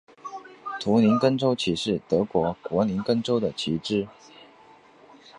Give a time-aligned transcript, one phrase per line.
[0.79, 4.07] 图林根州旗是德国图林根州的旗帜。